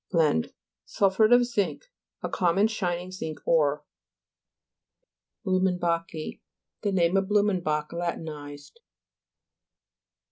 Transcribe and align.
BLENDE 0.11 0.51
Sulphuret 0.83 1.31
of 1.31 1.45
zinc, 1.45 1.83
a 2.23 2.27
com 2.27 2.55
mon 2.55 2.65
shining 2.65 3.11
zinc 3.11 3.39
ore. 3.45 3.83
BLUMENBA'CHII 5.45 6.39
The 6.81 6.91
name 6.91 7.15
of 7.17 7.27
Blu 7.27 7.43
menbach 7.43 7.93
latinized. 7.93 8.79